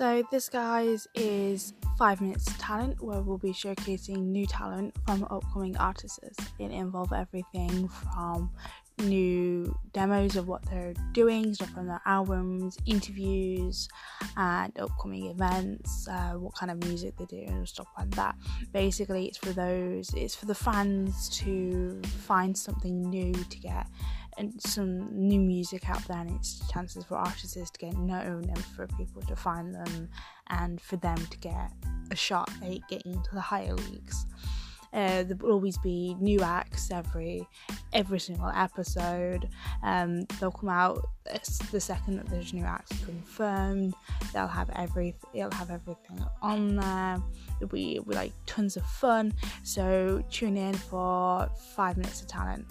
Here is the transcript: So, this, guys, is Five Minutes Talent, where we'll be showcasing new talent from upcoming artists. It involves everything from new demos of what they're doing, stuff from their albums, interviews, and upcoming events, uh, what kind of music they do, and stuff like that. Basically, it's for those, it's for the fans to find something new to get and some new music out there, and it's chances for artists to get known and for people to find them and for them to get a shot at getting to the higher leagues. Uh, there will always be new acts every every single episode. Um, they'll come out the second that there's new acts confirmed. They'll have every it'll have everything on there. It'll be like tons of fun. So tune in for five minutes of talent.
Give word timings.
So, 0.00 0.22
this, 0.30 0.48
guys, 0.48 1.06
is 1.14 1.74
Five 1.98 2.22
Minutes 2.22 2.46
Talent, 2.58 3.02
where 3.02 3.20
we'll 3.20 3.36
be 3.36 3.52
showcasing 3.52 4.16
new 4.16 4.46
talent 4.46 4.94
from 5.04 5.24
upcoming 5.24 5.76
artists. 5.76 6.18
It 6.58 6.70
involves 6.70 7.12
everything 7.12 7.86
from 7.86 8.50
new 9.02 9.76
demos 9.92 10.36
of 10.36 10.48
what 10.48 10.64
they're 10.70 10.94
doing, 11.12 11.52
stuff 11.52 11.68
from 11.68 11.86
their 11.86 12.00
albums, 12.06 12.78
interviews, 12.86 13.88
and 14.38 14.72
upcoming 14.80 15.26
events, 15.26 16.08
uh, 16.08 16.30
what 16.30 16.54
kind 16.54 16.72
of 16.72 16.78
music 16.88 17.18
they 17.18 17.26
do, 17.26 17.44
and 17.48 17.68
stuff 17.68 17.88
like 17.98 18.10
that. 18.12 18.36
Basically, 18.72 19.26
it's 19.26 19.36
for 19.36 19.52
those, 19.52 20.14
it's 20.14 20.34
for 20.34 20.46
the 20.46 20.54
fans 20.54 21.28
to 21.40 22.00
find 22.26 22.56
something 22.56 23.02
new 23.10 23.34
to 23.34 23.58
get 23.58 23.86
and 24.38 24.60
some 24.60 25.06
new 25.12 25.40
music 25.40 25.88
out 25.88 26.06
there, 26.08 26.18
and 26.18 26.30
it's 26.30 26.66
chances 26.70 27.04
for 27.04 27.16
artists 27.16 27.70
to 27.70 27.78
get 27.78 27.96
known 27.96 28.44
and 28.48 28.64
for 28.64 28.86
people 28.98 29.22
to 29.22 29.36
find 29.36 29.74
them 29.74 30.08
and 30.48 30.80
for 30.80 30.96
them 30.96 31.16
to 31.16 31.38
get 31.38 31.72
a 32.10 32.16
shot 32.16 32.50
at 32.62 32.86
getting 32.88 33.22
to 33.22 33.34
the 33.34 33.40
higher 33.40 33.74
leagues. 33.74 34.26
Uh, 34.92 35.22
there 35.22 35.36
will 35.38 35.52
always 35.52 35.78
be 35.78 36.16
new 36.18 36.40
acts 36.40 36.90
every 36.90 37.46
every 37.92 38.18
single 38.18 38.50
episode. 38.54 39.48
Um, 39.84 40.22
they'll 40.40 40.50
come 40.50 40.68
out 40.68 41.06
the 41.70 41.80
second 41.80 42.16
that 42.16 42.26
there's 42.26 42.52
new 42.52 42.64
acts 42.64 42.92
confirmed. 43.04 43.94
They'll 44.32 44.48
have 44.48 44.68
every 44.74 45.14
it'll 45.32 45.52
have 45.52 45.70
everything 45.70 46.24
on 46.42 46.76
there. 46.76 47.22
It'll 47.56 47.68
be 47.68 48.00
like 48.04 48.32
tons 48.46 48.76
of 48.76 48.84
fun. 48.84 49.32
So 49.62 50.24
tune 50.28 50.56
in 50.56 50.74
for 50.74 51.48
five 51.76 51.96
minutes 51.96 52.22
of 52.22 52.26
talent. 52.26 52.66